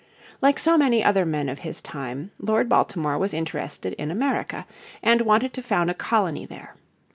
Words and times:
Like 0.41 0.57
so 0.57 0.79
many 0.79 1.03
other 1.03 1.27
men 1.27 1.47
of 1.47 1.59
his 1.59 1.79
time 1.79 2.31
Lord 2.39 2.67
Baltimore 2.67 3.19
was 3.19 3.35
interested 3.35 3.93
in 3.99 4.09
America, 4.09 4.65
and 5.03 5.21
wanted 5.21 5.53
to 5.53 5.61
found 5.61 5.91
a 5.91 5.93
colony 5.93 6.43
there. 6.47 6.75